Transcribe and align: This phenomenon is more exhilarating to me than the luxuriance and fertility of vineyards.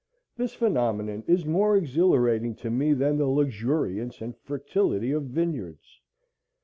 This 0.35 0.55
phenomenon 0.55 1.23
is 1.27 1.45
more 1.45 1.77
exhilarating 1.77 2.55
to 2.55 2.71
me 2.71 2.93
than 2.93 3.19
the 3.19 3.27
luxuriance 3.27 4.19
and 4.19 4.35
fertility 4.35 5.11
of 5.11 5.25
vineyards. 5.25 6.01